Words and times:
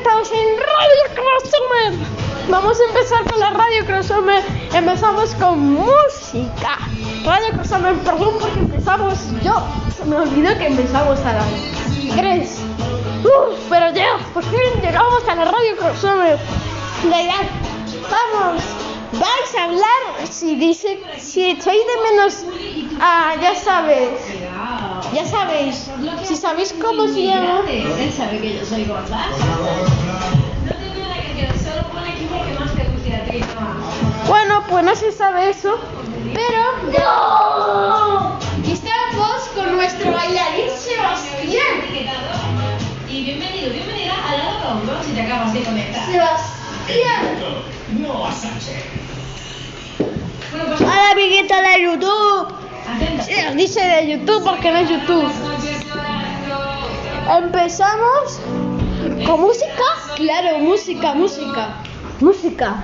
estamos 0.00 0.30
en 0.32 0.56
Radio 0.56 1.14
Crossover. 1.14 2.06
Vamos 2.48 2.80
a 2.80 2.84
empezar 2.84 3.22
con 3.30 3.38
la 3.38 3.50
Radio 3.50 3.84
Crossover. 3.84 4.42
Empezamos 4.72 5.34
con 5.34 5.74
música. 5.74 6.78
Radio 7.22 7.48
Crossover, 7.52 7.94
perdón, 7.96 8.38
porque 8.40 8.60
empezamos 8.60 9.18
yo. 9.42 9.62
Se 9.94 10.06
me 10.06 10.16
olvidó 10.16 10.56
que 10.56 10.68
empezamos 10.68 11.20
a 11.20 11.34
las 11.34 11.46
3. 12.16 12.58
Uf, 13.24 13.58
pero 13.68 13.92
ya, 13.92 14.16
por 14.32 14.42
fin 14.44 14.80
llegamos 14.80 15.28
a 15.28 15.34
la 15.34 15.44
Radio 15.44 15.76
Crossover. 15.76 16.38
La 17.10 17.20
edad. 17.20 17.46
Vamos, 18.10 18.62
vais 19.12 19.54
a 19.58 19.64
hablar 19.64 20.26
si 20.30 20.56
dice, 20.56 20.98
si 21.18 21.50
echáis 21.50 21.82
de 21.86 22.10
menos, 22.10 22.44
ah, 23.00 23.34
ya 23.40 23.54
sabes. 23.54 24.08
Ya 25.14 25.24
sabéis, 25.24 25.90
si 26.24 26.36
sabéis 26.36 26.74
cómo 26.80 27.08
se 27.08 27.26
llama. 27.26 27.62
Él 27.68 28.12
sabe 28.16 28.40
que 28.40 28.58
yo 28.58 28.64
soy 28.64 28.84
gorda. 28.84 29.26
Bueno, 34.28 34.62
pues 34.68 34.84
no 34.84 34.94
se 34.94 35.10
sabe 35.10 35.50
eso, 35.50 35.78
pero. 36.32 36.62
¡No! 36.98 38.38
Estamos 38.70 39.42
con 39.56 39.72
nuestro 39.76 40.12
bailarín 40.12 40.70
Sebastián. 40.76 41.80
Y 43.08 43.24
bienvenido, 43.24 43.70
bienvenida 43.72 44.14
al 44.28 44.38
lado 44.38 44.58
de 44.60 44.66
hombro 44.66 45.02
si 45.02 45.12
te 45.12 45.22
acabas 45.22 45.52
de 45.52 45.62
conectar. 45.62 46.04
Sebastián. 46.06 47.38
No, 47.98 48.30
Sánchez. 48.30 48.84
Hola, 50.80 51.10
amiguita 51.10 51.60
de 51.62 51.82
YouTube. 51.82 52.69
Dice 53.56 53.80
de 53.80 54.08
YouTube 54.08 54.44
porque 54.44 54.70
no 54.70 54.78
es 54.78 54.88
YouTube. 54.88 55.30
Empezamos 57.38 58.40
con 59.26 59.40
música. 59.40 59.84
Claro, 60.16 60.58
música, 60.58 61.14
música. 61.14 61.76
Música. 62.20 62.82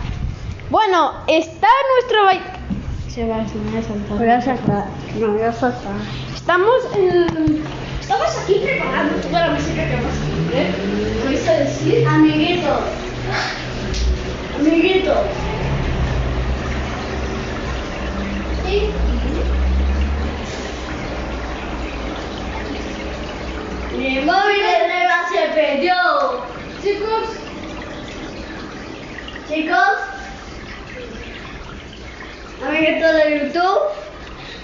Bueno, 0.70 1.12
está 1.26 1.68
nuestro 1.94 2.24
baile. 2.24 2.44
Se 3.08 3.26
va, 3.26 3.46
se 3.48 3.54
me 3.56 3.72
va 3.72 3.78
a 3.78 3.82
saltar. 3.82 4.18
Voy 4.18 4.28
a 4.28 4.42
saltar. 4.42 4.84
No, 5.18 5.28
voy 5.28 5.42
a 5.42 5.52
saltar. 5.52 5.92
Estamos 6.34 6.74
en. 6.94 7.62
Estamos 8.00 8.38
aquí 8.38 8.60
preparando 8.62 9.16
toda 9.16 9.46
la 9.48 9.54
música 9.54 9.88
que 9.88 9.96
vamos 9.96 10.12
a 10.12 10.26
poner. 10.44 11.48
a 11.48 11.58
decir? 11.64 12.06
Amiguitos. 12.06 12.80
Amiguitos. 14.58 15.18
¿Sí? 18.64 18.90
Mi 23.96 24.20
móvil 24.20 24.62
de 24.62 24.88
Reba 24.88 25.28
se 25.30 25.48
perdió. 25.54 25.94
Chicos, 26.82 27.28
chicos, 29.48 29.96
amiguitos 32.66 33.14
de 33.14 33.40
YouTube. 33.40 33.80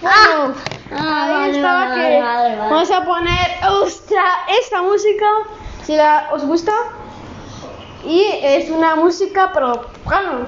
Ah. 0.04 0.52
Ah. 0.90 0.92
Ah, 0.94 1.48
bueno, 1.48 2.58
vamos 2.58 2.90
a 2.90 3.04
poner 3.04 3.50
ostra, 3.70 4.22
esta 4.60 4.82
música. 4.82 5.26
Si 5.84 5.96
la, 5.96 6.28
os 6.32 6.44
gusta. 6.44 6.72
Y 8.04 8.26
es 8.42 8.68
una 8.68 8.96
música 8.96 9.50
pero 9.54 9.86
bueno. 10.04 10.46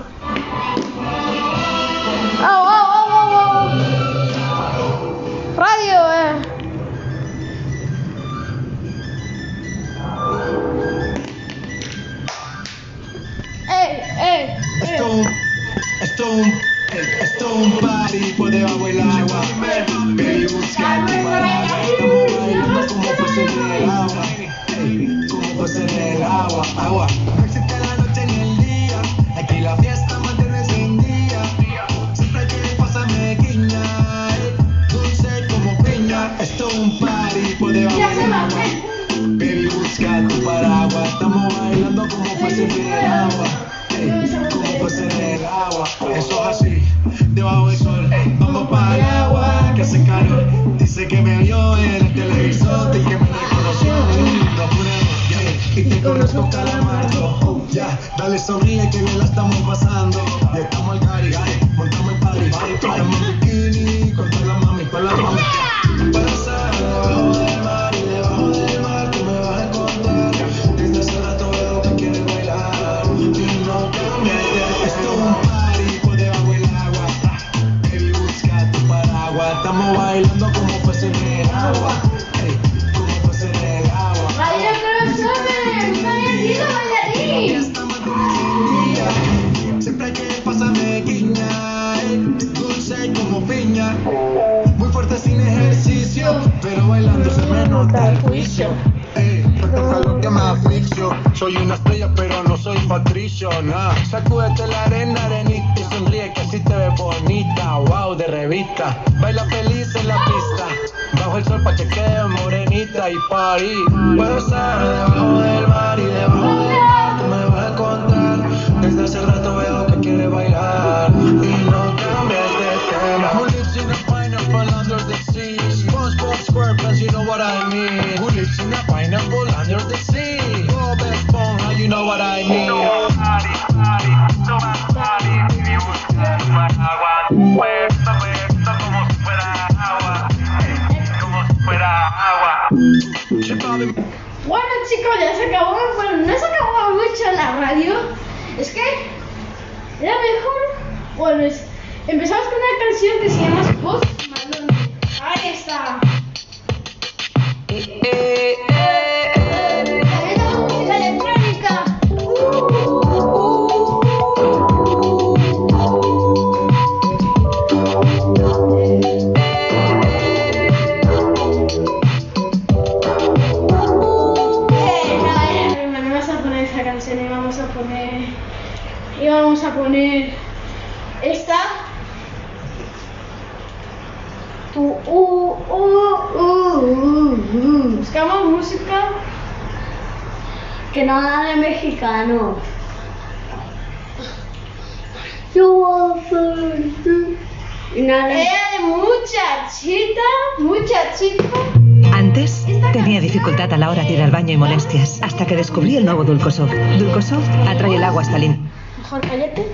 descubrí 205.84 205.96
el 205.96 206.04
nuevo 206.06 206.24
Dulcosoft. 206.24 206.72
Dulcosoft 206.98 207.48
atrae 207.68 207.96
el 207.96 208.04
agua 208.04 208.22
hasta 208.22 208.36
el... 208.38 208.58
Mejor 208.96 209.20
cállate. 209.20 209.73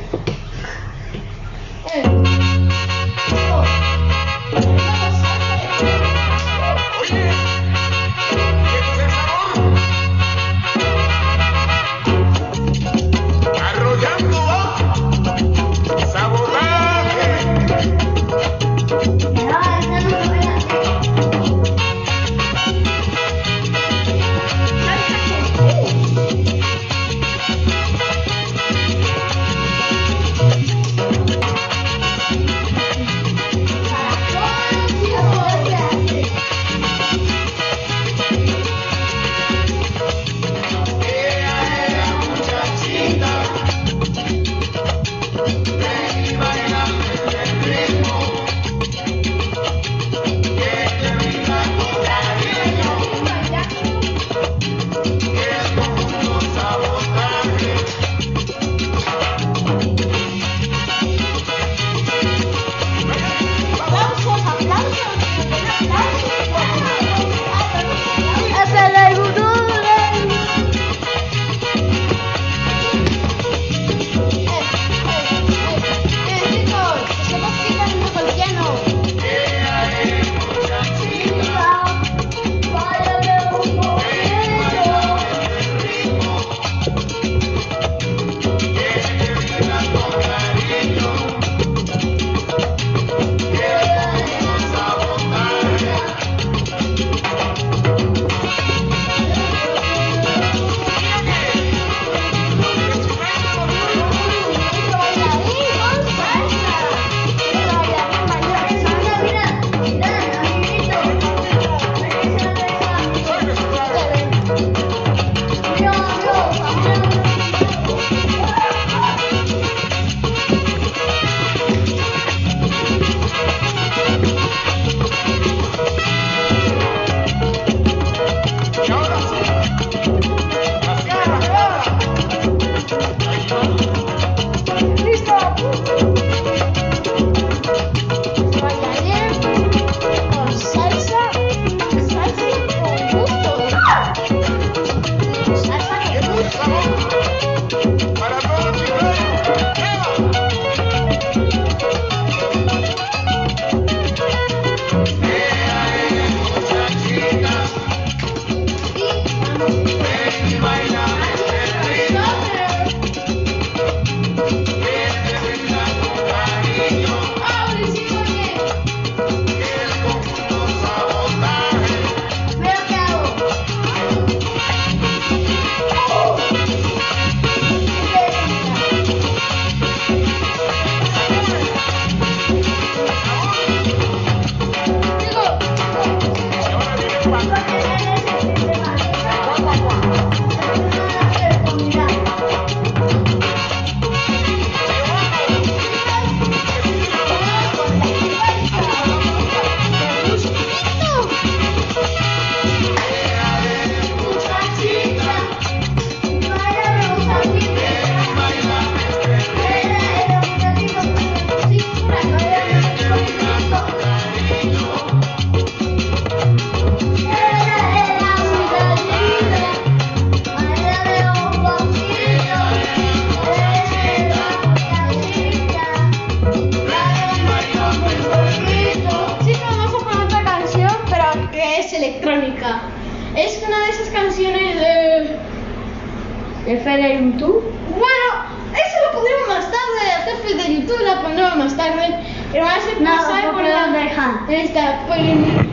Pues 245.07 245.70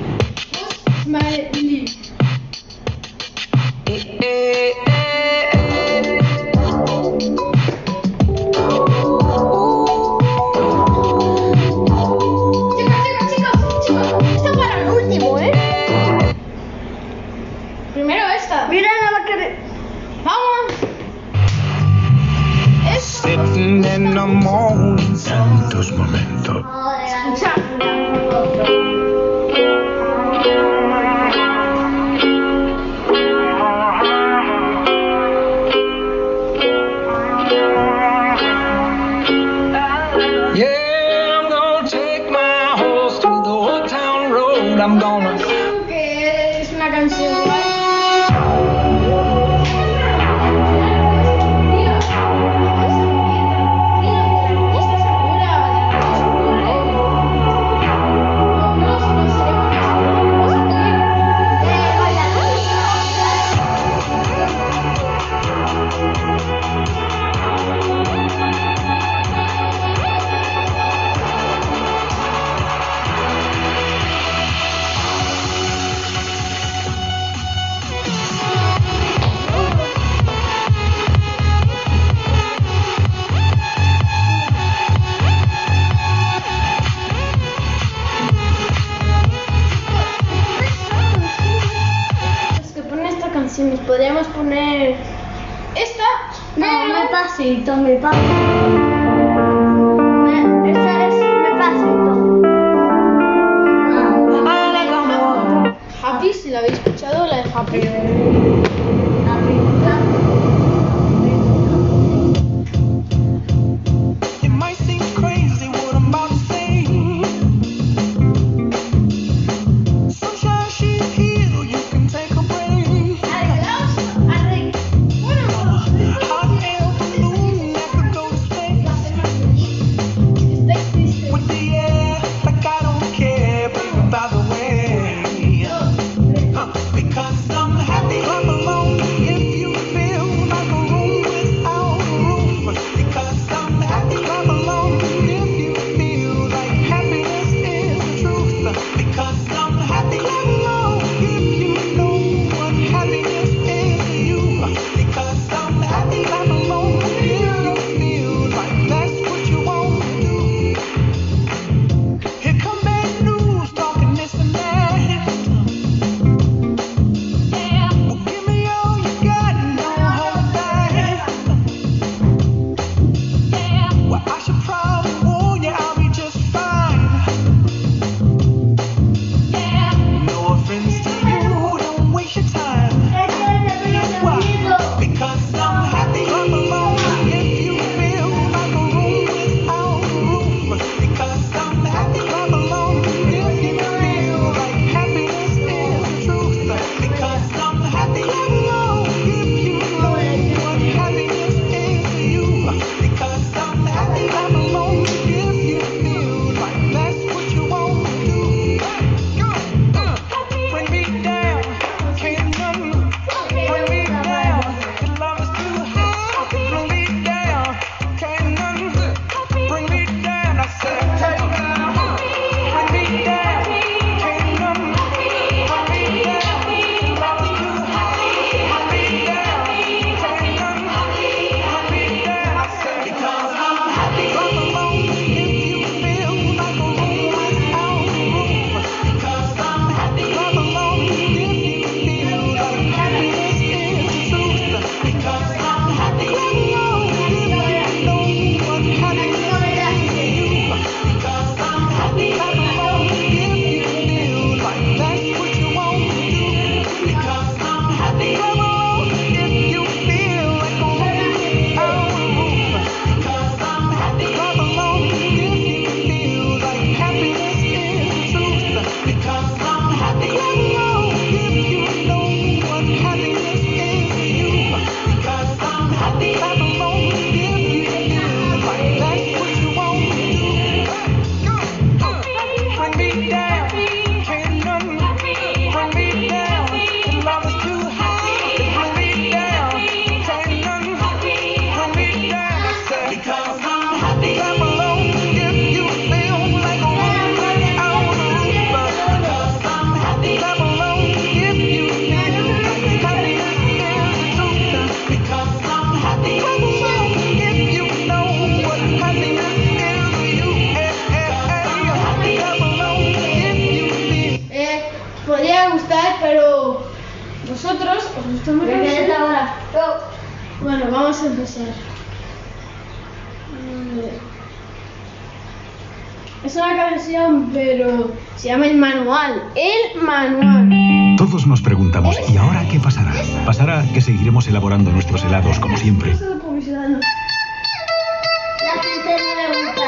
le 339.35 339.47
gusta. 339.49 339.87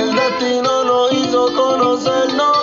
El 0.00 0.14
destino 0.14 0.84
nos 0.84 1.12
hizo 1.12 1.46
conocernos. 1.54 2.57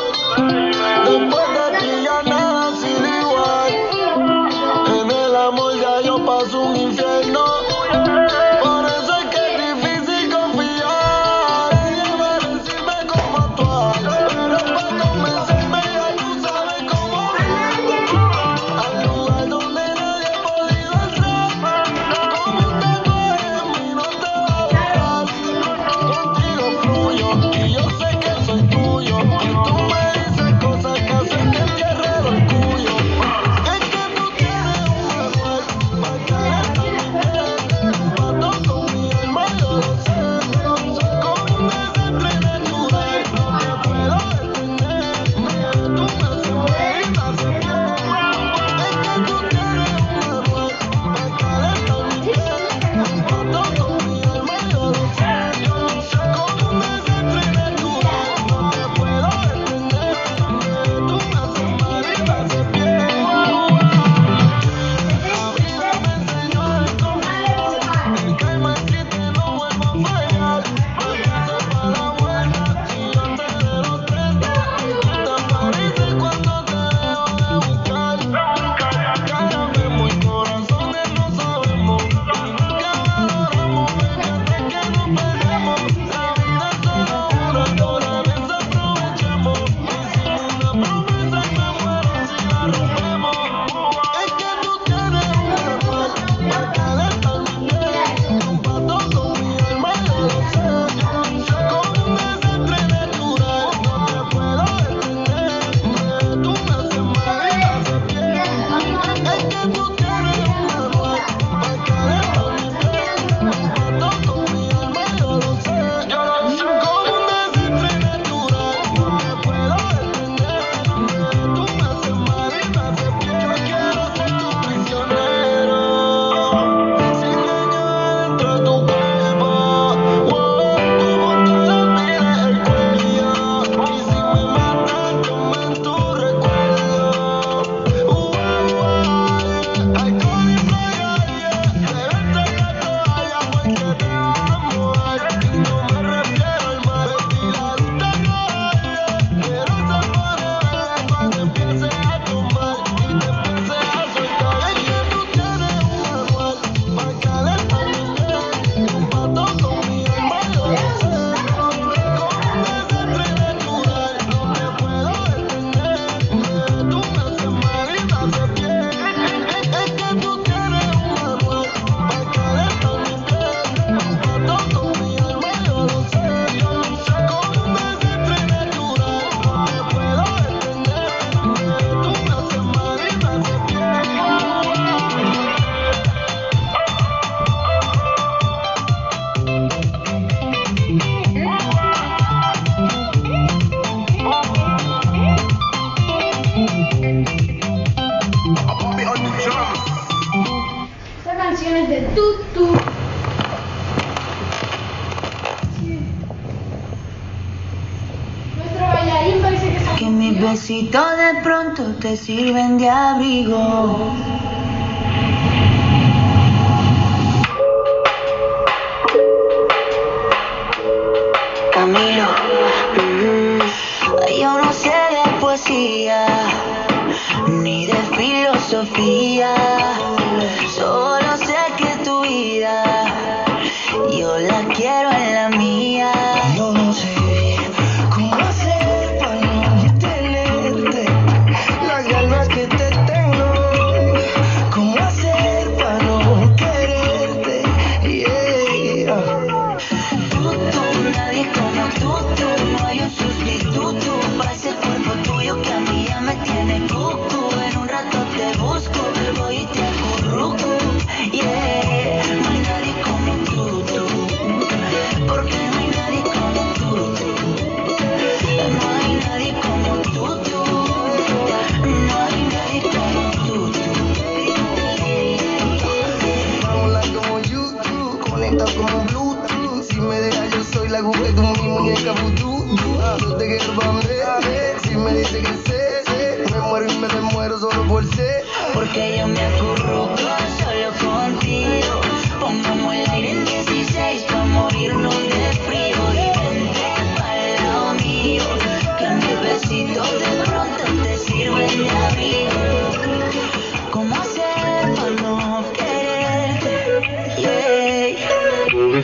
te 212.05 212.15
sirven 212.15 212.77
de 212.77 212.87
abrigo. 212.87 214.24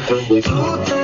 Puta 0.08 1.01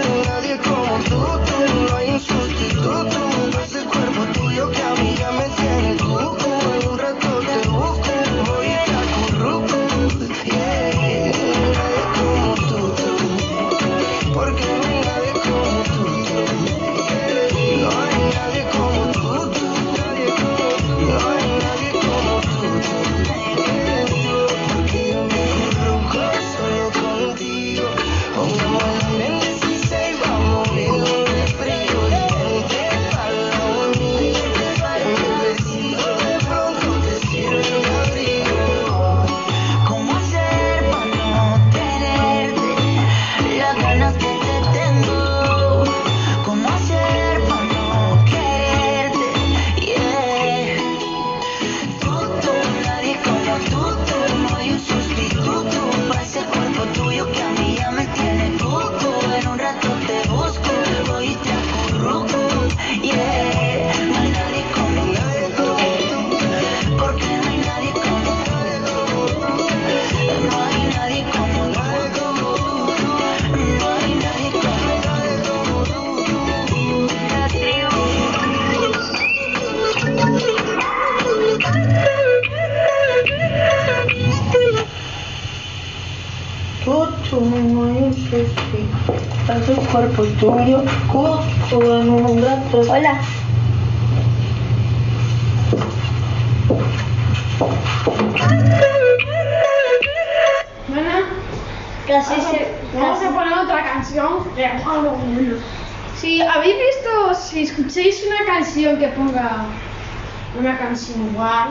una 110.60 110.78
canción 110.78 111.34
guay. 111.34 111.69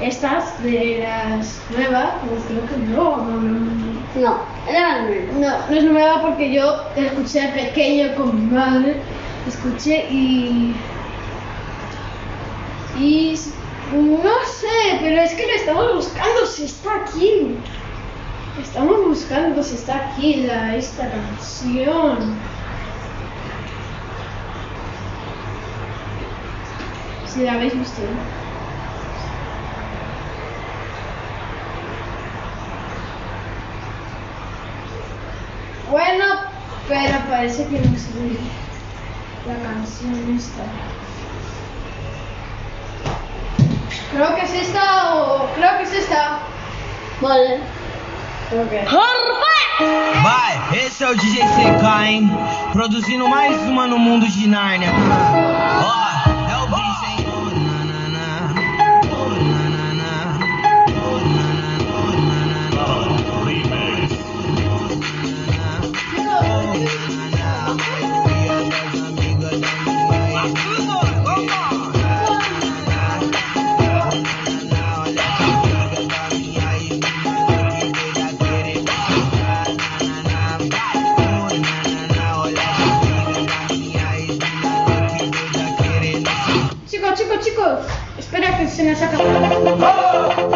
Estas 0.00 0.62
de 0.62 1.00
las 1.02 1.60
nuevas, 1.70 2.14
pues 2.26 2.42
creo 2.48 2.66
que 2.66 2.76
no, 2.90 3.16
no, 3.18 3.36
no, 3.36 3.50
no. 3.50 4.00
No, 4.16 4.38
era 4.66 5.02
No, 5.34 5.68
no 5.68 5.76
es 5.76 5.84
nueva 5.84 6.22
porque 6.22 6.52
yo 6.52 6.84
escuché 6.96 7.48
pequeño 7.48 8.14
con 8.16 8.34
mi 8.34 8.56
madre, 8.56 8.96
escuché 9.46 10.06
y. 10.10 10.74
Y. 12.98 13.38
No 13.92 14.30
sé, 14.46 14.98
pero 15.00 15.20
es 15.20 15.34
que 15.34 15.46
lo 15.46 15.52
estamos 15.52 15.94
buscando, 15.96 16.46
si 16.46 16.64
está 16.64 17.02
aquí. 17.02 17.56
Estamos 18.60 19.06
buscando 19.06 19.62
si 19.62 19.74
está 19.74 20.10
aquí 20.10 20.36
la, 20.46 20.76
esta 20.76 21.10
canción. 21.10 22.36
Seria 27.32 27.52
é 27.52 27.54
a 27.54 27.58
mesma 27.58 27.82
estrela. 27.82 28.16
Bueno, 35.88 36.24
pero 36.88 37.20
parece 37.28 37.66
que 37.66 37.78
no 37.78 37.86
a 37.86 39.46
la 39.46 39.62
canción 39.62 40.36
esta. 40.36 40.64
Creo 44.12 44.34
que 44.34 44.42
es 44.42 44.54
esta 44.54 45.14
o 45.14 45.48
creo 45.54 45.76
que 45.78 45.82
es 45.84 45.92
esta. 45.92 46.40
Vale. 47.20 47.60
Okay. 48.50 48.84
Vai, 50.22 50.78
esse 50.84 51.04
é 51.04 51.08
o 51.08 51.14
DJ 51.14 51.44
CK, 51.44 52.06
hein? 52.08 52.30
Produzindo 52.72 53.28
mais 53.28 53.56
uma 53.62 53.86
no 53.86 54.00
mundo 54.00 54.26
de 54.26 54.48
Narnia. 54.48 54.88
Herkesin 88.60 88.84
yaşa 88.84 89.10
kadar. 89.10 90.49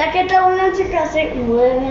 La 0.00 0.10
que 0.10 0.20
está 0.20 0.46
una 0.46 0.72
chica 0.72 1.04
se 1.12 1.34
mueve 1.34 1.90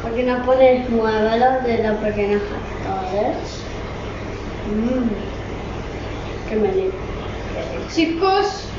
Porque 0.00 0.22
no 0.22 0.46
puedes 0.46 0.88
moverlos 0.88 1.64
de 1.64 1.86
los 1.86 1.98
pequeños 1.98 2.40
Chicos, 7.92 8.73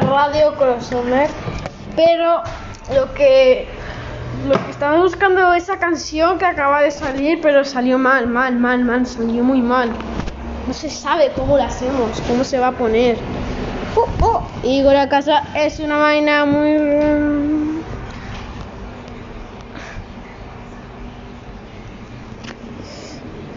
radio 0.00 0.54
crossover, 0.54 1.28
pero 1.96 2.42
lo 2.94 3.12
que 3.14 3.68
lo 4.46 4.54
que 4.64 4.70
estaba 4.70 4.98
buscando 4.98 5.52
esa 5.52 5.78
canción 5.78 6.38
que 6.38 6.44
acaba 6.44 6.82
de 6.82 6.90
salir, 6.90 7.40
pero 7.40 7.64
salió 7.64 7.98
mal, 7.98 8.28
mal, 8.28 8.56
mal, 8.56 8.84
mal, 8.84 9.06
salió 9.06 9.42
muy 9.42 9.60
mal. 9.60 9.90
No 10.66 10.72
se 10.72 10.90
sabe 10.90 11.32
cómo 11.34 11.56
la 11.56 11.66
hacemos, 11.66 12.20
cómo 12.28 12.44
se 12.44 12.58
va 12.58 12.68
a 12.68 12.72
poner. 12.72 13.16
Uh. 13.96 14.38
Y 14.62 14.82
con 14.84 14.94
la 14.94 15.08
casa 15.08 15.42
es 15.54 15.80
una 15.80 15.96
vaina 15.96 16.44
muy. 16.44 16.76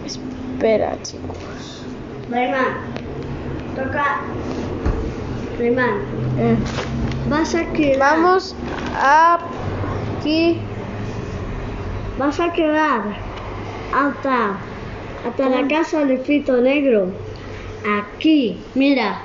Espera, 0.06 0.96
chicos. 1.04 1.84
Rayman, 2.30 2.66
toca. 3.76 4.22
Rayman. 5.60 6.21
Eh, 6.38 6.58
vas 7.30 7.56
a 7.56 7.66
quedar. 7.74 8.00
Vamos 8.00 8.56
aquí. 8.96 10.60
Vas 12.18 12.40
a 12.40 12.52
quedar 12.54 13.04
hasta, 13.94 14.58
hasta 15.28 15.50
la 15.50 15.68
casa 15.68 16.06
del 16.06 16.20
pito 16.20 16.62
negro. 16.62 17.12
Aquí, 17.86 18.64
mira. 18.76 19.24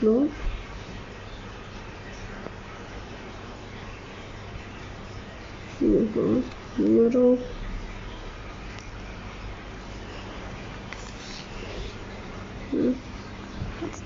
¿No? 0.00 0.28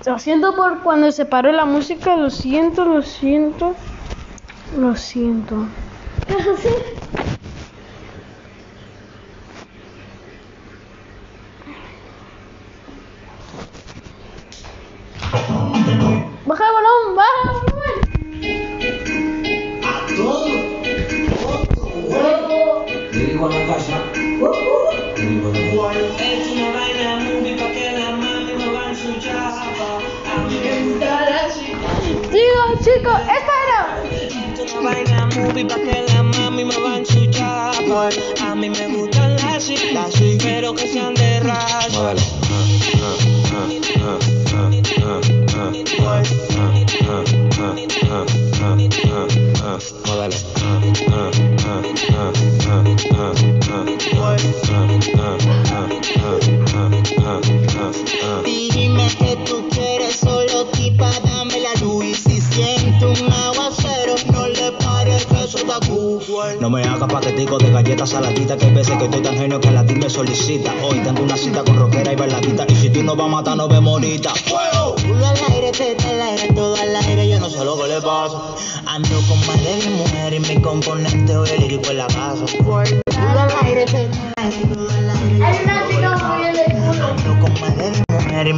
Lo 0.06 0.18
siento 0.18 0.54
por 0.56 0.82
cuando 0.82 1.12
se 1.12 1.26
paró 1.26 1.52
la 1.52 1.64
música, 1.64 2.16
lo 2.16 2.30
siento, 2.30 2.84
lo 2.84 3.02
siento, 3.02 3.74
lo 4.76 4.94
siento. 4.96 5.66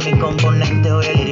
mi 0.05 0.11
componente 0.19 0.91
hoy 0.91 1.05
el 1.05 1.22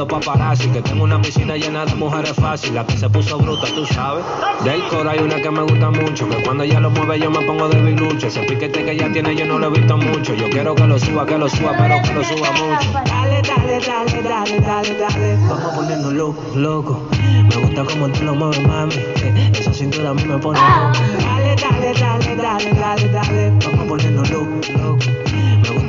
los 0.00 0.08
paparazzi. 0.08 0.68
Que 0.68 0.80
tengo 0.82 1.04
una 1.04 1.20
piscina 1.20 1.56
llena 1.56 1.84
de 1.84 1.94
mujeres 1.94 2.32
fácil. 2.34 2.74
La 2.74 2.84
que 2.86 2.96
se 2.96 3.08
puso 3.08 3.38
bruta, 3.38 3.66
tú 3.74 3.84
sabes. 3.86 4.24
Del 4.64 4.82
coro 4.88 5.10
hay 5.10 5.18
una 5.18 5.36
que 5.40 5.50
me 5.50 5.62
gusta 5.62 5.90
mucho. 5.90 6.28
Que 6.28 6.36
cuando 6.42 6.64
ella 6.64 6.80
lo 6.80 6.90
mueve 6.90 7.18
yo 7.20 7.30
me 7.30 7.40
pongo 7.46 7.68
de 7.68 7.80
bilucho. 7.80 8.26
Ese 8.26 8.40
piquete 8.42 8.84
que 8.84 8.92
ella 8.92 9.12
tiene 9.12 9.34
yo 9.36 9.46
no 9.46 9.58
lo 9.58 9.66
he 9.68 9.70
visto 9.78 9.96
mucho. 9.96 10.34
Yo 10.34 10.48
quiero 10.50 10.74
que 10.74 10.86
lo 10.86 10.98
suba, 10.98 11.26
que 11.26 11.38
lo 11.38 11.48
suba, 11.48 11.74
pero 11.78 12.00
que 12.02 12.12
lo 12.14 12.24
suba 12.24 12.50
mucho. 12.52 12.92
Dale, 13.04 13.42
dale, 13.42 13.80
dale, 13.86 14.22
dale, 14.22 14.60
dale, 14.60 14.94
dale. 14.98 15.36
Vamos 15.48 15.74
ponernos 15.74 16.12
loco, 16.12 16.42
loco. 16.54 17.08
Me 17.48 17.56
gusta 17.56 17.84
como 17.84 18.08
tú 18.08 18.24
lo 18.24 18.34
mueves, 18.34 18.66
mami. 18.66 18.94
Eh, 18.96 19.52
Esa 19.54 19.72
cintura 19.74 20.10
a 20.10 20.14
mí 20.14 20.24
me 20.24 20.38
pone 20.38 20.58
loco. 20.58 20.98
Dale, 21.24 21.56
dale, 21.56 21.92
dale, 22.00 22.36
dale, 22.36 22.72
dale, 22.74 23.08
dale. 23.08 23.52
Vamos 23.66 23.86
ponernos 23.88 24.30
loco, 24.30 24.60
loco. 24.82 24.98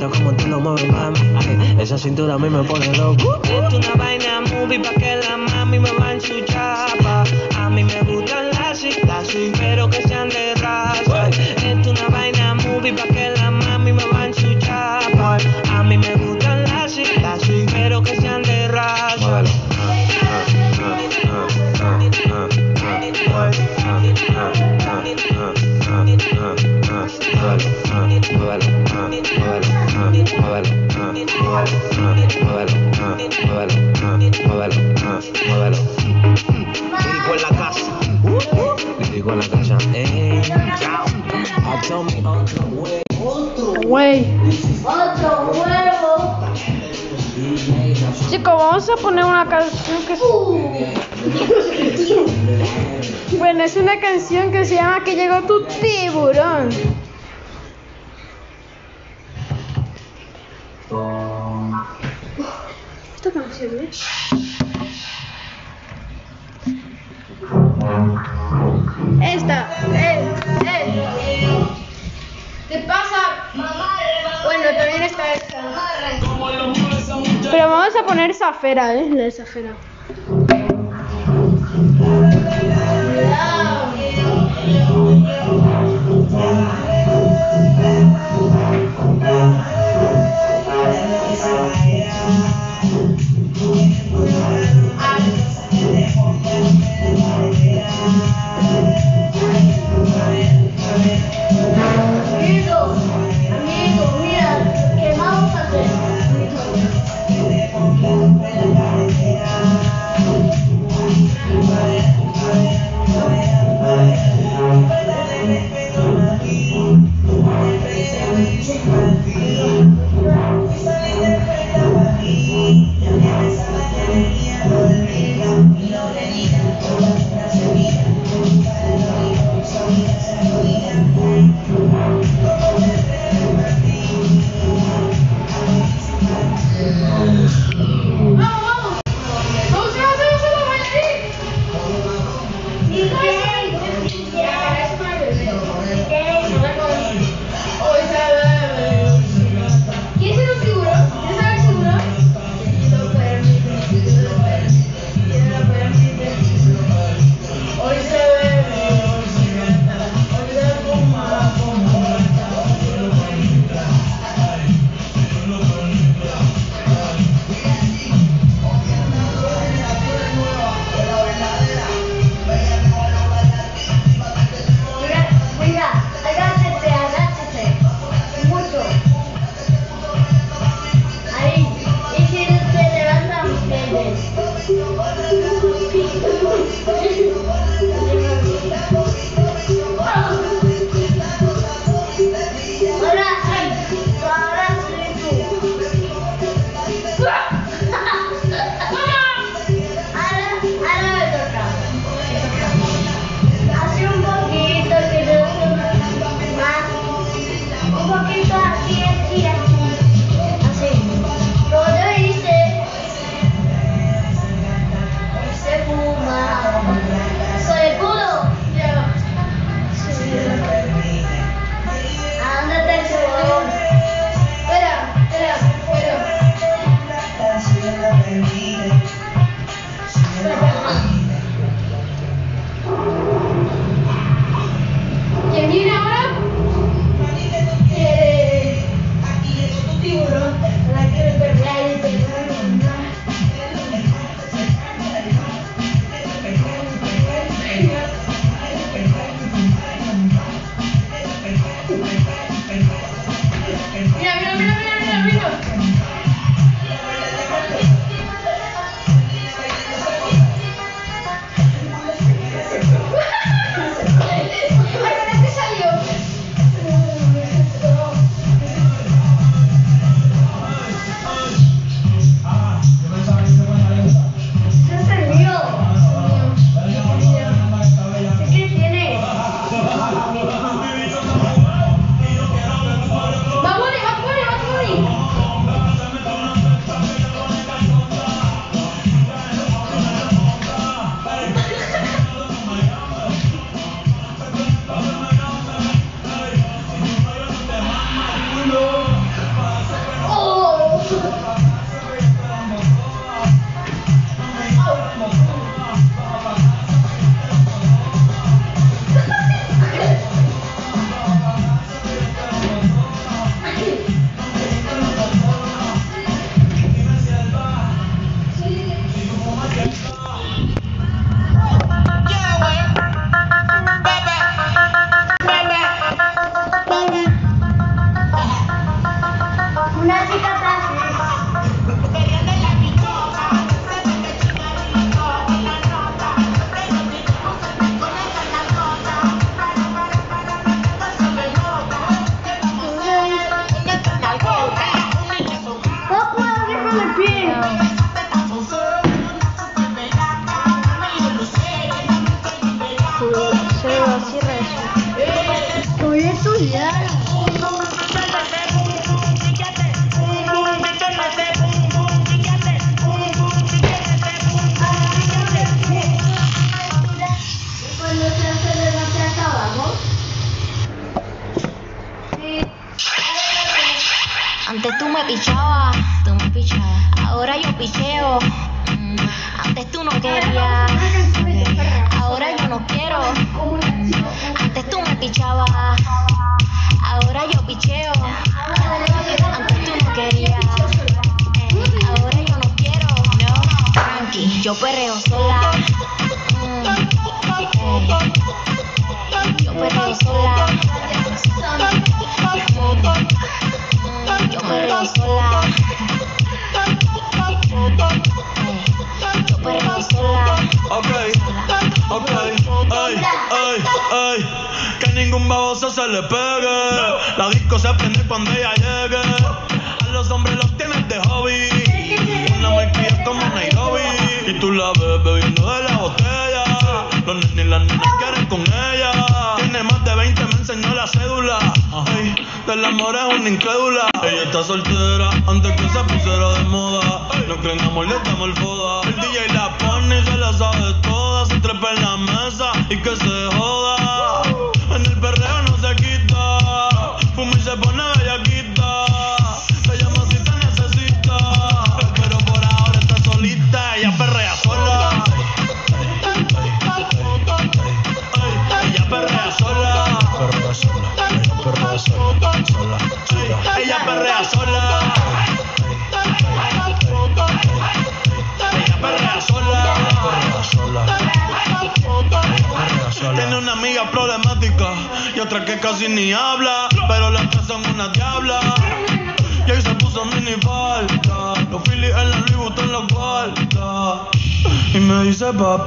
Como 0.09 0.33
tú 0.33 0.47
lo 0.47 0.59
mueves, 0.59 0.87
mami. 0.91 1.19
Eh, 1.19 1.77
Esa 1.79 1.97
cintura 1.97 2.33
a 2.33 2.37
mí 2.39 2.49
me 2.49 2.63
pone 2.63 2.87
loco. 2.97 3.39
Es 3.43 3.73
una 3.73 3.93
vaina 3.95 4.41
movie 4.41 4.79
pa' 4.79 4.93
que 4.95 5.15
la 5.27 5.37
mami 5.37 5.79
me 5.79 5.91
va 5.91 6.07
a 6.09 6.13
ensuciar. 6.13 6.89
pa. 7.03 7.23
A 7.57 7.69
mí 7.69 7.83
me 7.83 8.01
gustan 8.01 8.50
Güey. 43.91 44.25
Chicos, 48.29 48.53
vamos 48.53 48.89
a 48.89 48.95
poner 48.95 49.25
una 49.25 49.45
canción 49.49 50.05
que 50.05 50.13
es... 50.13 50.21
Bueno, 53.37 53.65
es 53.65 53.75
una 53.75 53.99
canción 53.99 54.49
que 54.53 54.63
se 54.63 54.75
llama 54.75 55.03
Que 55.03 55.15
llegó 55.15 55.41
tu 55.41 55.65
tiburón. 55.65 56.69
Esta 63.17 63.31
canción 63.33 63.71
es... 63.89 64.20
poner 78.21 78.35
Zafera, 78.35 78.93
¿eh? 78.93 79.09
La 79.09 79.23
de 79.23 79.31
Zafera. 79.31 79.73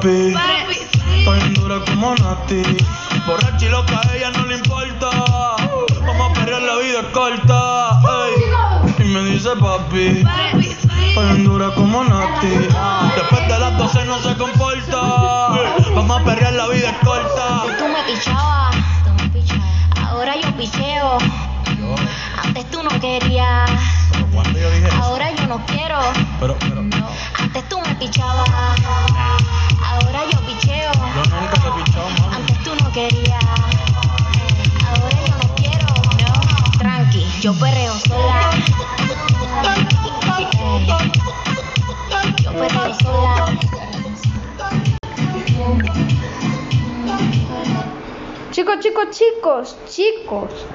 Papi, 0.01 0.35
estoy 1.19 1.41
en 1.41 1.55
dura 1.55 1.81
como 1.87 2.15
Nati. 2.17 2.63
Borracha 3.27 3.65
y 3.65 3.69
loca, 3.69 4.01
a 4.03 4.17
ella 4.17 4.31
no 4.31 4.47
le 4.47 4.57
importa. 4.57 5.11
Vamos 6.07 6.31
a 6.31 6.33
perrear, 6.35 6.63
la 6.63 6.77
vida 6.77 7.01
es 7.01 7.07
corta. 7.13 8.01
ey. 8.27 9.05
Y 9.05 9.09
me 9.09 9.21
dice 9.31 9.51
papi, 9.61 10.25
estoy 11.09 11.27
en 11.31 11.45
dura 11.45 11.71
como 11.75 12.05
Nati. 12.05 12.49
Después 13.17 13.49
de 13.49 13.59
las 13.59 13.79
12 13.79 14.05
no 14.07 14.19
se 14.21 14.35
comporta. 14.37 15.01
Vamos 15.95 16.21
a 16.21 16.25
perrear, 16.25 16.53
la 16.55 16.69
vida 16.69 16.91
es 16.91 16.99
corta. 17.07 17.63
Tú 17.79 17.85
me 17.89 18.03
pichabas, 18.13 18.77
tú 19.05 19.23
me 19.23 19.29
pichabas. 19.31 19.65
Ahora 20.11 20.37
yo 20.37 20.57
picheo. 20.57 21.19
Antes 22.43 22.71
tú 22.71 22.83
no 22.83 22.91
querías. 23.01 23.71
Cuando 24.33 24.59
yo 24.59 24.71
dije 24.71 24.89
eso, 24.89 24.97
Ahora 25.03 25.31
yo 25.33 25.47
no 25.47 25.65
quiero. 25.67 25.99
pero, 26.41 26.57
pero, 26.59 26.81
Antes 27.39 27.69
tú 27.69 27.81
me 27.81 27.95
pichabas. 27.97 28.49
Querías. 32.95 33.45
Ahora 34.87 35.19
no 35.29 35.55
quiero. 35.57 35.87
Tranqui, 36.79 37.27
yo 37.41 37.53
perreo 37.59 37.93
sola. 38.07 38.51
Yo 42.41 42.53
perreo 42.53 42.95
sola. 42.95 43.59
Chicos, 48.53 48.79
chicos, 48.79 49.11
chicos, 49.11 49.77
chicos. 49.89 50.67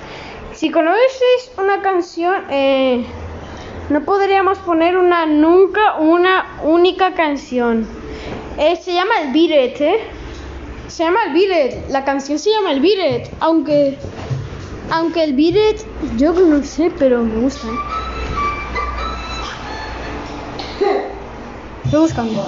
Si 0.52 0.72
conocéis 0.72 1.52
una 1.58 1.82
canción, 1.82 2.44
eh, 2.50 3.06
no 3.90 4.04
podríamos 4.04 4.58
poner 4.58 4.98
una 4.98 5.26
nunca 5.26 5.96
una 5.96 6.58
única 6.64 7.14
canción. 7.14 7.88
Eh, 8.58 8.76
se 8.76 8.94
llama 8.94 9.22
el 9.22 9.32
Beat 9.32 9.80
¿eh? 9.80 10.19
Se 10.90 11.04
llama 11.04 11.20
el 11.28 11.34
Beat. 11.34 11.90
La 11.90 12.04
canción 12.04 12.40
se 12.40 12.50
llama 12.50 12.72
el 12.72 12.82
Beat. 12.82 13.30
Aunque, 13.40 13.98
aunque 14.92 15.24
el 15.24 15.34
Beat 15.34 15.78
yo 16.18 16.34
no 16.34 16.64
sé, 16.64 16.92
pero 16.98 17.24
me 17.24 17.40
gusta. 17.42 17.68
¿eh? 17.68 17.72
Estoy 21.86 22.02
buscando. 22.02 22.46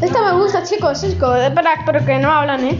Esta 0.00 0.22
me 0.22 0.40
gusta, 0.40 0.62
chicos, 0.62 1.00
chicos. 1.00 1.38
Espera, 1.38 1.70
pero 1.84 2.04
que 2.04 2.18
no 2.18 2.30
hablan, 2.30 2.64
¿eh? 2.64 2.78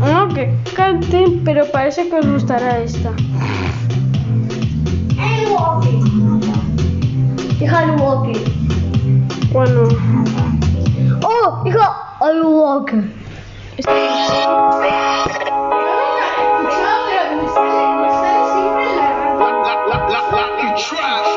No, 0.00 0.28
que 0.28 0.54
canten, 0.74 1.42
pero 1.44 1.66
parece 1.70 2.08
que 2.08 2.16
os 2.16 2.26
gustará 2.26 2.78
esta. 2.78 3.12
Hija 7.60 7.80
del 7.80 8.00
walkie. 8.00 8.65
Bueno, 9.52 9.88
Oh, 11.22 11.62
hija 11.64 11.96
del 12.20 12.42
walkie. 12.42 13.12
¿sabes 20.78 21.35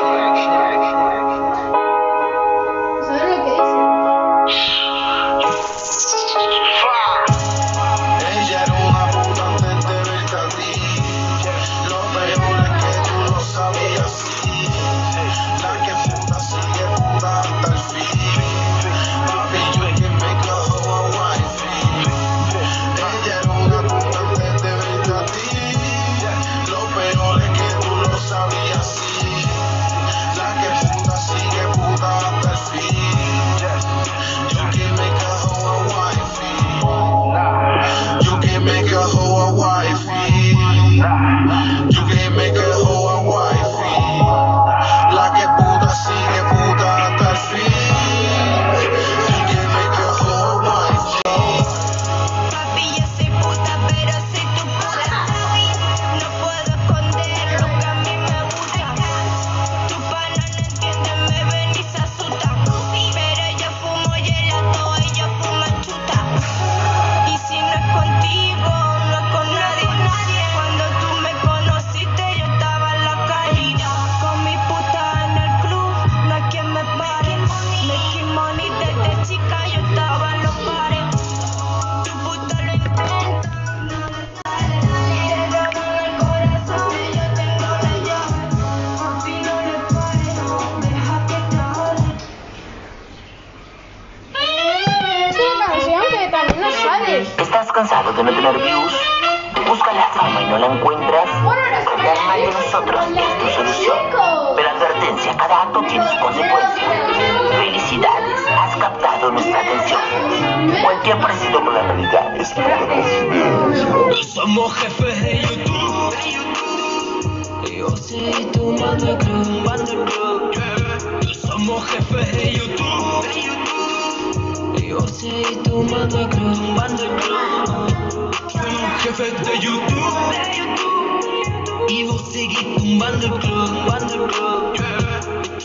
Y 132.20 132.22
vos 132.22 132.32
seguís 132.32 132.76
tumbando 132.76 133.26
el 133.26 133.32
club, 133.40 133.66
tumbando 133.66 134.14
el 134.14 134.30
club. 134.30 134.76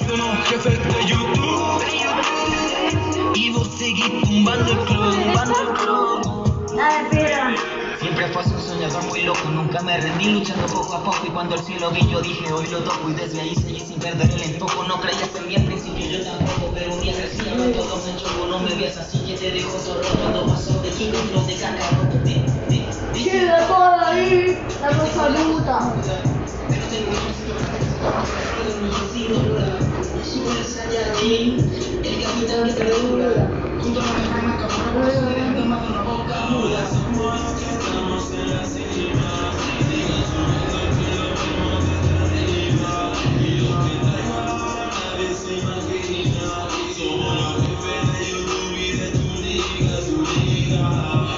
Somos 0.07 0.47
jefes 0.47 0.79
de 0.87 1.05
YouTube. 1.05 1.83
Y 3.35 3.51
vos 3.51 3.67
seguís 3.77 4.21
tumbando 4.21 4.71
el 4.71 4.77
club, 4.85 5.15
tumbando 5.15 5.59
el 5.59 5.67
club. 5.73 6.21
Siempre 7.99 8.27
fue 8.29 8.43
un 8.43 8.61
soñador 8.61 9.03
muy 9.03 9.21
loco, 9.23 9.49
nunca 9.49 9.81
me 9.81 9.97
rendí 9.99 10.31
luchando 10.31 10.65
poco 10.67 10.93
a 10.93 11.03
poco 11.03 11.25
y 11.27 11.29
cuando 11.31 11.55
el 11.55 11.61
cielo 11.61 11.91
vi 11.91 12.07
yo 12.09 12.21
dije 12.21 12.53
hoy 12.53 12.67
lo 12.67 12.79
toco 12.79 13.09
y 13.09 13.13
desde 13.13 13.41
ahí 13.41 13.55
seguí 13.55 13.81
sin 13.81 13.99
perder 13.99 14.31
el 14.31 14.41
enfoco, 14.41 14.83
no 14.83 15.01
creías 15.01 15.35
en 15.35 15.47
mí 15.47 15.55
al 15.55 15.65
principio 15.65 16.05
yo 16.07 16.23
tampoco, 16.23 16.71
pero 16.73 16.93
un 16.93 17.01
día 17.01 17.13
crecía, 17.15 17.53
no 17.55 17.65
todo 17.65 18.01
me 18.05 18.15
choco, 18.15 18.47
no 18.47 18.59
me 18.59 18.75
veas 18.75 18.97
así 18.97 19.19
que 19.19 19.33
te 19.35 19.51
dejo 19.51 19.77
solo 19.79 20.01
cuando 20.21 20.45
paso 20.45 20.79
de 20.81 20.91
chico 20.91 21.17
y 21.17 21.33
de 21.47 21.55
cosa 24.93 25.29
luta. 25.29 26.34
El 32.03 32.23
capitán 32.23 32.65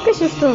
¿Qué 0.03 0.12
es 0.12 0.22
esto? 0.22 0.47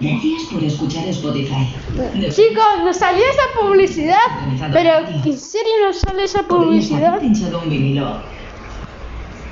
Gracias 0.00 0.44
por 0.52 0.62
escuchar 0.62 1.08
Spotify. 1.08 1.74
Chicos, 2.30 2.84
nos 2.84 2.96
salió 2.96 3.24
esa 3.24 3.60
publicidad. 3.60 4.16
Pero, 4.72 4.90
¿en 5.24 5.38
serio 5.38 5.72
nos 5.86 5.98
sale 5.98 6.22
esa 6.22 6.44
publicidad? 6.44 7.18
pinchado 7.18 7.60
un 7.60 7.68
vinilo. 7.68 8.20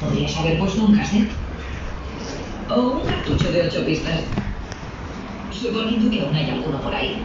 Podrías 0.01 0.37
haber 0.37 0.59
puesto 0.61 0.85
un 0.85 0.97
cassette. 0.97 1.31
O 2.71 2.81
un 2.81 3.01
cartucho 3.01 3.51
de 3.51 3.63
ocho 3.63 3.85
pistas. 3.85 4.21
Suponiendo 5.51 6.11
que 6.11 6.21
aún 6.21 6.35
hay 6.35 6.51
alguno 6.51 6.81
por 6.81 6.95
ahí. 6.95 7.21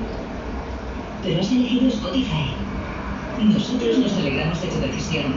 Pero 1.23 1.41
has 1.41 1.51
elegido 1.51 1.89
Spotify. 1.89 2.55
Nosotros 3.39 3.99
nos 3.99 4.13
alegramos 4.13 4.61
de 4.61 4.67
tu 4.67 4.79
decisión. 4.79 5.35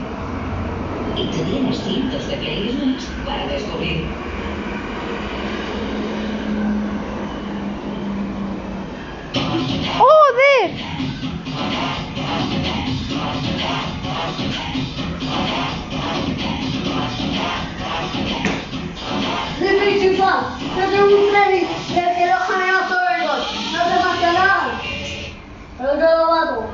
Y 1.15 1.27
te 1.27 1.43
tienes 1.43 1.77
cientos 1.83 2.27
de 2.27 2.37
playlists 2.37 3.05
para 3.25 3.45
descubrir. 3.47 4.05
¡Joder! 10.35 10.71
Dime 19.59 19.99
chicos, 19.99 20.27
no 20.75 20.83
te 20.89 21.03
gustaría 21.03 21.59
que 21.59 21.95
que 21.95 22.25
lo 22.27 22.37
genera 22.47 22.87
todo 22.89 23.07
el 23.15 23.27
gol. 23.27 23.41
No 23.71 23.79
te 23.85 23.95
pasa 24.03 24.33
nada. 24.33 24.81
Pero 25.77 25.91
yo 25.95 26.17
lo 26.17 26.33
hago. 26.33 26.67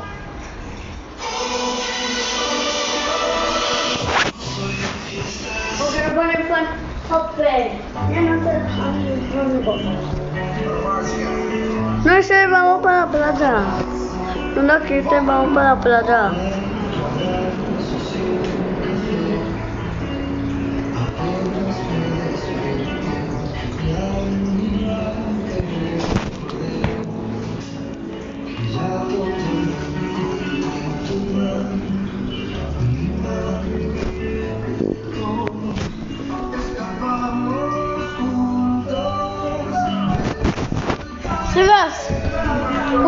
Porque 5.78 5.99
no 6.07 6.16
ponen 6.16 6.47
fan 6.47 6.68
Hopper. 7.12 7.72
Ya 8.09 8.22
no 8.22 8.34
te 8.43 10.11
No 12.03 12.22
sé, 12.24 12.47
vamos 12.47 12.82
para 12.82 13.05
la 13.05 13.12
playa. 13.12 13.64
No 14.55 14.80
quieres, 14.82 15.26
vamos 15.26 15.53
para 15.53 15.76
la 15.76 15.82
playa. 15.82 16.50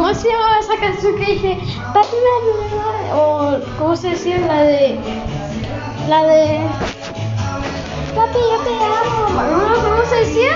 ¿Cómo 0.03 0.13
se 0.15 0.27
llamaba 0.27 0.59
esa 0.59 0.75
canción 0.81 1.15
que 1.15 1.25
dije? 1.25 1.57
Papi, 1.93 2.15
me 2.23 2.31
ayuda"? 2.41 3.15
O, 3.15 3.57
¿cómo 3.79 3.95
se 3.95 4.09
decía? 4.09 4.37
La 4.39 4.63
de. 4.63 4.99
La 6.09 6.23
de. 6.23 6.59
Papi, 8.13 8.37
yo 8.51 8.57
te 8.65 8.69
amo. 8.83 9.27
¿Cómo, 9.81 10.05
se 10.09 10.15
decía? 10.17 10.51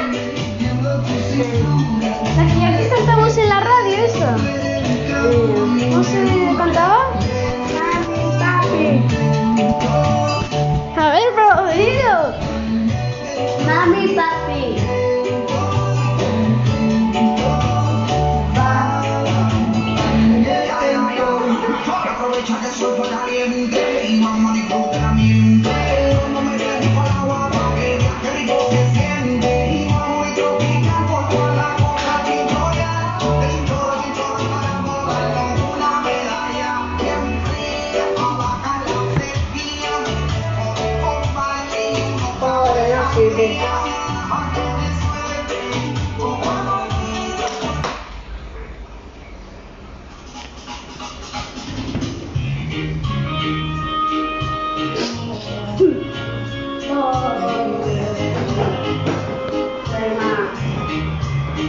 La 2.36 2.44
que 2.46 2.66
aquí 2.66 2.90
cantamos 2.94 3.38
en 3.38 3.48
la 3.48 3.60
radio, 3.62 3.96
esa. 4.06 4.36
¿Cómo 5.92 6.04
se 6.04 6.56
cantaba? 6.58 7.14
Papi, 8.40 9.02
A 9.88 10.27
Aprovecha 22.50 22.62
que 22.62 22.68
el 22.68 22.74
sol 22.74 23.87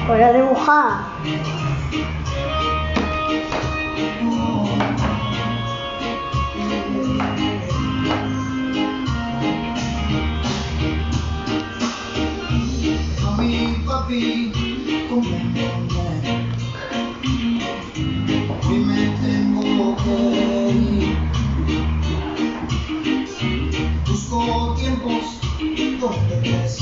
Voy 0.09 0.23
a 0.23 0.33
dibujar. 0.33 1.05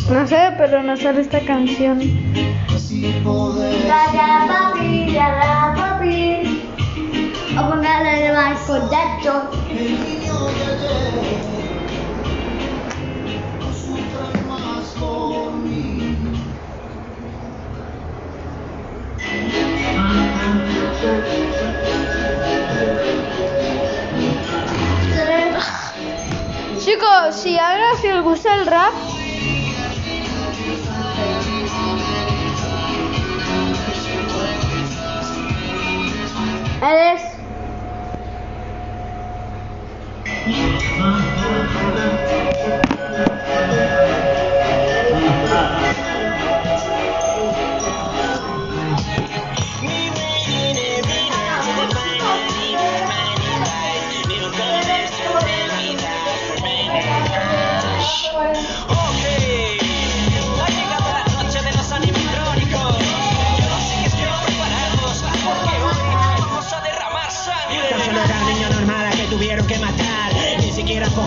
No 0.08 0.26
sé, 0.26 0.52
pero 0.56 0.82
no 0.84 0.96
sale 0.96 1.20
esta 1.22 1.40
canción 1.40 2.00
mi 3.06 3.20
poder. 3.20 3.86
Para 3.88 4.46
papi, 4.48 5.14
para 5.14 5.74
papi. 5.74 6.62
O 7.58 7.60
Chicos, 26.78 27.34
si 27.34 27.58
ahora 27.58 27.96
si 28.00 28.08
os 28.08 28.22
gusta 28.22 28.54
el 28.54 28.66
rap, 28.66 28.92
Ela 36.86 37.00
é 37.00 37.35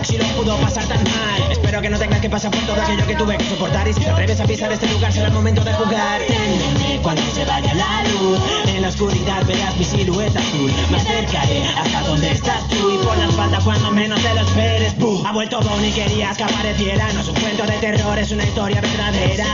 Foxy 0.09 0.17
lo 0.17 0.25
pudo 0.41 0.57
pasar 0.57 0.83
tan 0.85 1.03
mal. 1.03 1.51
Espero 1.51 1.81
que 1.81 1.89
no 1.89 1.99
tengas 1.99 2.19
que 2.19 2.29
pasar 2.29 2.49
por 2.51 2.61
todo 2.61 2.81
aquello 2.81 3.05
que 3.05 3.15
tuve 3.15 3.37
que 3.37 3.45
soportar. 3.45 3.87
Y 3.87 3.93
si 3.93 3.99
te 3.99 4.09
atreves 4.09 4.39
a 4.39 4.45
pisar 4.45 4.71
este 4.71 4.87
lugar, 4.87 5.13
será 5.13 5.27
el 5.27 5.33
momento 5.33 5.63
de 5.63 5.73
jugar. 5.73 6.21
Cuando 7.03 7.21
se 7.33 7.45
vaya 7.45 7.73
la 7.75 8.03
luz. 8.09 8.39
En 8.67 8.81
la 8.81 8.89
oscuridad 8.89 9.45
verás 9.45 9.77
mi 9.77 9.83
silueta 9.83 10.39
azul. 10.39 10.71
Me 10.89 10.97
acercaré 10.97 11.63
hasta 11.77 12.01
donde 12.01 12.31
estás 12.31 12.67
tú. 12.69 12.89
Y 12.89 13.05
por 13.05 13.17
la 13.17 13.25
espalda 13.25 13.59
cuando 13.63 13.91
menos 13.91 14.19
te 14.21 14.33
lo 14.33 14.41
esperes. 14.41 14.97
¡Bum! 14.97 15.25
Ha 15.25 15.31
vuelto 15.31 15.59
Bonnie, 15.61 15.91
querías 15.91 16.37
que 16.37 16.43
apareciera. 16.43 17.13
No 17.13 17.21
es 17.21 17.27
un 17.27 17.35
cuento 17.35 17.63
de 17.65 17.77
terror, 17.77 18.17
es 18.17 18.31
una 18.31 18.43
historia 18.45 18.81
verdadera. 18.81 19.45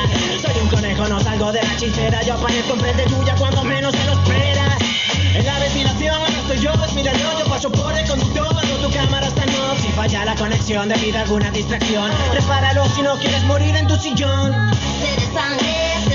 Soy 0.41 0.61
un 0.61 0.69
conejo, 0.69 1.07
no 1.07 1.19
salgo 1.19 1.51
de 1.51 1.61
la 1.63 1.75
chistera. 1.75 2.21
Yo 2.23 2.35
aparezco 2.35 2.73
enfrente 2.73 3.03
tuya 3.03 3.35
cuando 3.37 3.63
menos 3.63 3.93
te 3.93 4.05
lo 4.05 4.13
esperas. 4.13 4.74
En 5.35 5.45
la 5.45 5.59
ventilación, 5.59 6.21
estoy 6.39 6.59
yo, 6.59 6.71
es 6.71 6.93
mi 6.93 7.03
yo 7.03 7.11
paso 7.49 7.69
por 7.69 7.93
el 7.93 8.07
conductor, 8.07 8.53
cuando 8.53 8.77
tu 8.77 8.89
cámara 8.89 9.27
está 9.27 9.43
off. 9.43 9.81
Si 9.81 9.89
falla 9.89 10.23
la 10.23 10.33
conexión 10.35 10.87
debido 10.87 11.17
a 11.17 11.21
alguna 11.23 11.51
distracción, 11.51 12.09
repáralo 12.33 12.85
si 12.95 13.01
no 13.01 13.17
quieres 13.17 13.43
morir 13.43 13.75
en 13.75 13.85
tu 13.85 13.97
sillón. 13.97 14.53
De 15.01 15.33
sangre, 15.33 16.14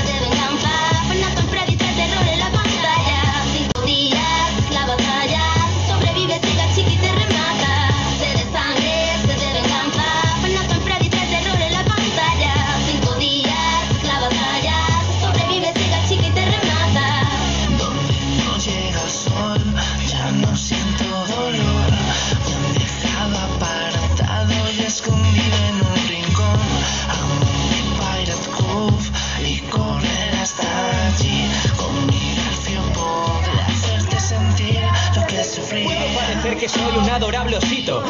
soy 36.70 36.96
un 36.96 37.08
adorable 37.10 37.56
osito. 37.56 38.02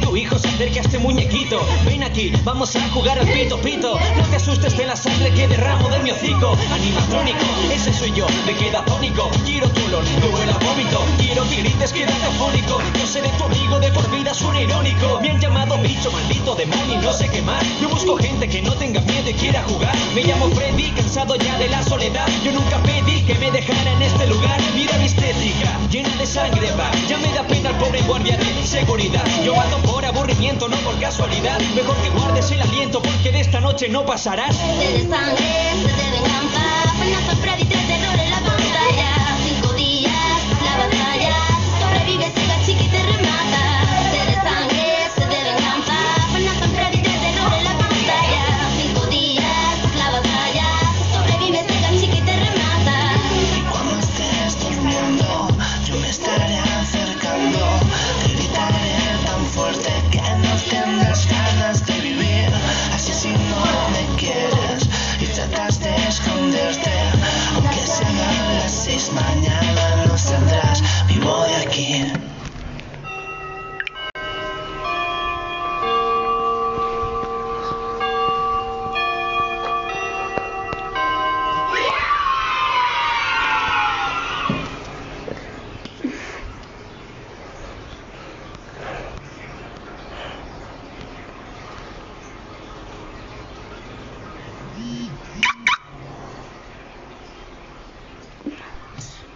Tu 0.00 0.16
hijo 0.16 0.38
se 0.38 0.48
acerque 0.48 0.80
a 0.80 0.82
este 0.82 0.98
muñequito. 0.98 1.60
Ven 1.84 2.02
aquí, 2.02 2.32
vamos 2.42 2.74
a 2.74 2.88
jugar 2.90 3.18
al 3.18 3.26
pito 3.26 3.58
pito. 3.60 3.98
No 4.16 4.24
te 4.24 4.36
asustes 4.36 4.76
de 4.76 4.86
la 4.86 4.96
sangre 4.96 5.30
que 5.32 5.46
derramo 5.46 5.88
de 5.88 6.00
mi 6.00 6.10
hocico. 6.10 6.56
Animatrónico, 6.72 7.44
ese 7.72 7.92
soy 7.92 8.12
yo, 8.12 8.26
me 8.44 8.54
queda 8.54 8.84
tónico. 8.84 9.30
Quiero 9.44 9.68
olor, 9.86 10.04
tu 10.20 10.36
huele 10.36 10.52
a 10.52 10.58
vómito. 10.58 11.04
Quiero 11.18 11.48
que 11.48 11.56
grites, 11.56 11.92
quédate 11.92 12.24
afónico. 12.24 12.80
Yo 12.98 13.06
seré 13.06 13.28
tu 13.38 13.44
amigo 13.44 13.78
de 13.78 13.90
por 13.92 14.10
vida, 14.10 14.34
suena 14.34 14.60
irónico. 14.60 15.20
Me 15.20 15.30
han 15.30 15.40
llamado 15.40 15.78
bicho, 15.78 16.10
maldito 16.10 16.54
demonio, 16.54 16.94
y 16.94 17.04
no 17.04 17.12
sé 17.12 17.28
qué 17.28 17.42
más. 17.42 17.62
Yo 17.80 17.88
busco 17.88 18.16
gente 18.16 18.48
que 18.48 18.62
no 18.62 18.72
tenga 18.74 19.00
miedo 19.02 19.30
y 19.30 19.34
quiera 19.34 19.62
jugar. 19.64 19.94
Me 20.14 20.22
llamo 20.24 20.48
Freddy, 20.50 20.90
cansado 20.90 21.36
ya 21.36 21.58
de 21.58 21.68
la 21.68 21.82
soledad. 21.82 22.26
Yo 22.44 22.52
nunca 22.52 22.78
pedí 22.82 23.22
que 23.22 23.34
me 23.34 23.50
dejara 23.50 23.92
en 23.92 24.02
este 24.02 24.26
lugar. 24.26 24.60
Mira 24.74 24.96
mi 24.98 25.06
estética, 25.06 25.78
llena 25.90 26.14
de 26.16 26.26
sangre 26.26 26.70
va. 26.72 26.90
Ya 27.08 27.18
me 27.18 27.32
da 27.32 27.42
pena 27.46 27.70
el 27.70 27.76
pobre 27.76 28.02
guardia 28.02 28.36
de 28.36 28.66
seguridad. 28.66 29.24
Yo 29.44 29.58
ando 29.60 29.83
por 29.84 30.04
aburrimiento, 30.04 30.68
no 30.68 30.76
por 30.78 30.98
casualidad. 31.00 31.60
Mejor 31.74 31.96
que 32.02 32.10
guardes 32.10 32.50
el 32.50 32.60
aliento 32.60 33.00
porque 33.00 33.30
de 33.30 33.40
esta 33.40 33.60
noche 33.60 33.88
no 33.88 34.04
pasarás. 34.04 34.56
Sed 34.56 34.78
de 34.78 35.08
sangre, 35.08 35.44
de 35.76 36.10
venganza, 36.10 36.62
Fernando 36.98 37.40
predice 37.40 37.74
el 37.74 38.23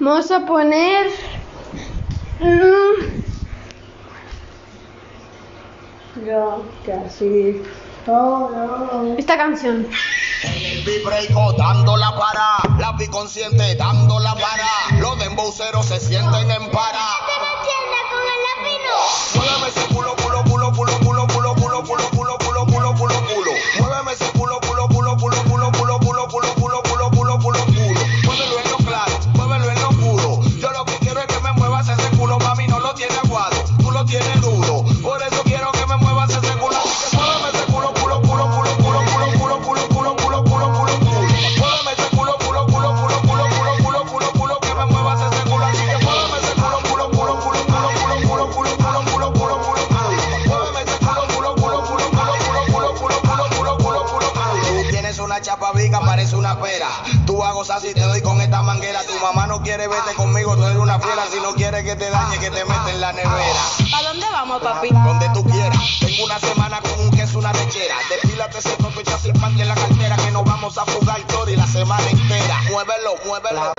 Vamos 0.09 0.31
a 0.31 0.41
poner. 0.47 1.07
mm, 2.41 2.95
Ya, 6.25 6.57
casi. 6.87 7.63
Oh, 8.07 8.49
no. 8.51 9.19
Esta 9.19 9.37
canción. 9.37 9.87
El 10.43 11.05
breako 11.05 11.53
dando 11.59 11.95
la 11.99 12.17
para, 12.17 12.79
la 12.79 12.97
consciente 13.11 13.75
dando 13.75 14.19
la 14.21 14.35
para, 14.35 14.99
los 14.99 15.19
demboceros 15.19 15.85
se 15.85 16.01
sienten 16.01 16.51
en 16.53 16.71
para. 16.71 17.05
Muéveme 19.35 19.69
ese 19.69 19.95
culo, 19.95 19.98
quieres, 59.79 60.05
vete 60.05 60.17
conmigo, 60.17 60.57
tú 60.57 60.65
eres 60.65 60.79
una 60.79 60.99
fiera. 60.99 61.27
Si 61.31 61.41
no 61.41 61.55
quieres 61.55 61.85
que 61.85 61.97
te 61.97 62.11
dañe, 62.11 62.39
que 62.39 62.51
te 62.51 62.65
mete 62.65 62.91
en 62.91 63.01
la 63.01 63.13
nevera. 63.13 63.61
¿Para 63.91 64.09
dónde 64.09 64.27
vamos, 64.31 64.63
papi? 64.63 64.89
Donde 64.91 65.29
tú 65.35 65.45
quieras. 65.45 65.79
Tengo 66.01 66.25
una 66.25 66.39
semana 66.39 66.81
con 66.81 67.01
un 67.01 67.11
queso, 67.11 67.39
una 67.39 67.53
lechera. 67.53 67.95
Despílate 68.11 68.59
ese 68.59 68.77
coche, 68.77 69.13
sin 69.23 69.33
pan 69.35 69.59
en 69.59 69.69
la 69.69 69.75
cartera. 69.75 70.17
Que 70.17 70.31
nos 70.31 70.45
vamos 70.45 70.77
a 70.79 70.85
fugar 70.85 71.21
todo 71.29 71.49
y 71.49 71.57
la 71.57 71.67
semana 71.67 72.09
entera. 72.11 72.61
Muévelo, 72.71 73.15
muévelo. 73.25 73.78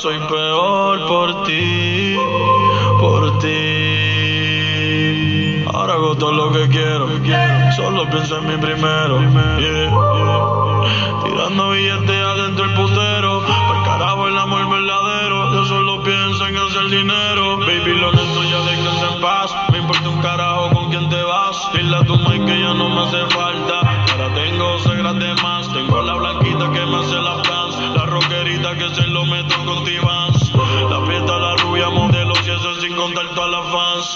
soy 0.00 0.18
peor 0.30 1.06
por 1.08 1.44
ti, 1.44 2.16
por 2.98 3.38
ti. 3.38 4.82
Ahora 5.74 5.92
hago 5.94 6.16
todo 6.16 6.32
lo 6.32 6.50
que 6.52 6.66
quiero, 6.68 7.06
solo 7.76 8.08
pienso 8.08 8.38
en 8.38 8.46
mi 8.46 8.56
primero. 8.56 9.20
Yeah, 9.20 9.58
yeah. 9.60 11.20
Tirando 11.22 11.70
billetes 11.72 12.09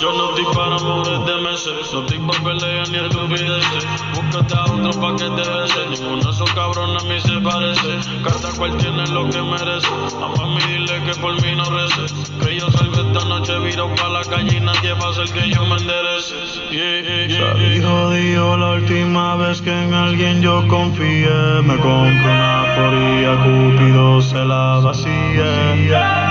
Yo 0.04 0.12
no 0.12 0.28
estoy 0.28 0.44
para 0.54 0.76
amores 0.76 1.24
de 1.24 1.36
meses, 1.40 1.90
no 1.94 2.00
estoy 2.00 2.18
para 2.18 2.44
peleas 2.44 2.90
ni 2.90 2.98
estupideces. 2.98 3.86
Búscate 4.12 4.54
a 4.54 4.64
otro 4.64 5.00
pa' 5.00 5.16
que 5.16 5.24
te 5.24 5.48
bese, 5.48 5.86
ninguna 5.88 6.24
de 6.24 6.30
esos 6.30 6.52
cabrones 6.52 7.02
a 7.02 7.06
mí 7.06 7.20
se 7.22 7.40
parece. 7.40 8.20
Cada 8.22 8.52
cual 8.58 8.76
tiene 8.76 9.06
lo 9.06 9.30
que 9.30 9.40
merece, 9.40 9.88
a 9.88 10.28
mami 10.36 10.60
dile 10.68 11.02
que 11.06 11.14
por 11.18 11.32
mí 11.40 11.56
no 11.56 11.64
reces. 11.70 12.12
Que 12.38 12.54
yo 12.54 12.70
salgo 12.70 13.00
esta 13.00 13.24
noche 13.26 13.58
viro 13.60 13.94
pa' 13.94 14.10
la 14.10 14.22
calle 14.24 14.58
y 14.58 14.60
nadie 14.60 14.92
va 14.92 15.06
a 15.06 15.08
hacer 15.08 15.32
que 15.32 15.48
yo 15.48 15.64
me 15.64 15.76
enderece. 15.76 16.34
Yeah, 16.70 17.26
yeah, 17.26 17.88
jodido 17.88 18.58
la 18.58 18.72
última 18.72 19.36
vez 19.36 19.62
que 19.62 19.72
en 19.72 19.94
alguien 19.94 20.42
yo 20.42 20.68
confié. 20.68 21.62
Me 21.62 21.78
compré 21.78 22.28
una 22.28 22.64
foría, 22.76 23.36
Cupido 23.42 24.20
se 24.20 24.44
la 24.44 24.80
vacía. 24.84 26.24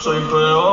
Soy 0.00 0.20
peor 0.30 0.69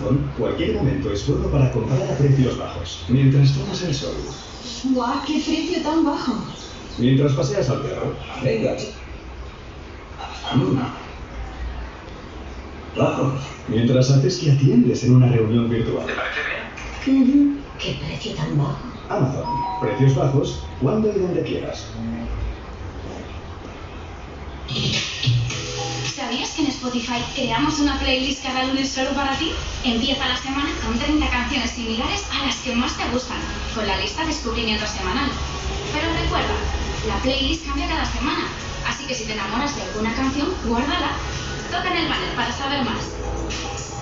Amazon, 0.00 0.30
cualquier 0.38 0.74
momento 0.76 1.12
es 1.12 1.26
bueno 1.26 1.48
para 1.48 1.70
comprar 1.72 2.02
a 2.02 2.16
precios 2.16 2.58
bajos, 2.58 3.04
mientras 3.08 3.52
tomas 3.52 3.82
el 3.82 3.94
sol, 3.94 4.14
¡Guau! 4.84 5.20
¡Qué 5.26 5.34
precio 5.34 5.82
tan 5.82 6.04
bajo! 6.04 6.32
mientras 6.98 7.32
paseas 7.32 7.68
al 7.70 7.82
perro. 7.82 8.14
Venga. 8.42 8.76
Mm. 10.54 10.78
Bajo. 12.98 13.32
Mientras 13.68 14.10
haces 14.10 14.38
que 14.38 14.52
atiendes 14.52 15.04
en 15.04 15.16
una 15.16 15.28
reunión 15.28 15.68
virtual. 15.68 16.06
¡Qué 17.04 17.98
precio 18.04 18.34
tan 18.34 18.58
bajo! 18.58 18.78
Amazon. 19.08 19.44
Precios 19.80 20.14
bajos, 20.14 20.62
cuando 20.80 21.10
y 21.14 21.20
donde 21.20 21.42
quieras. 21.42 21.86
¿Sabías 26.30 26.50
que 26.50 26.62
en 26.62 26.68
Spotify 26.68 27.24
creamos 27.34 27.80
una 27.80 27.98
playlist 27.98 28.44
cada 28.44 28.62
lunes 28.62 28.92
solo 28.92 29.10
para 29.16 29.36
ti? 29.36 29.50
Empieza 29.82 30.28
la 30.28 30.36
semana 30.36 30.70
con 30.80 30.96
30 30.96 31.28
canciones 31.28 31.72
similares 31.72 32.24
a 32.30 32.46
las 32.46 32.54
que 32.58 32.72
más 32.72 32.96
te 32.96 33.02
gustan, 33.08 33.40
con 33.74 33.84
la 33.84 33.96
lista 33.96 34.24
Descubrimiento 34.24 34.86
Semanal. 34.86 35.28
Pero 35.92 36.06
recuerda, 36.22 36.54
la 37.08 37.20
playlist 37.20 37.66
cambia 37.66 37.88
cada 37.88 38.04
semana, 38.04 38.46
así 38.86 39.06
que 39.06 39.14
si 39.16 39.24
te 39.24 39.32
enamoras 39.32 39.74
de 39.74 39.82
alguna 39.82 40.14
canción, 40.14 40.54
guárdala. 40.66 41.16
Toca 41.68 41.90
en 41.90 41.96
el 41.96 42.08
banner 42.08 42.36
para 42.36 42.52
saber 42.52 42.84
más. 42.84 43.99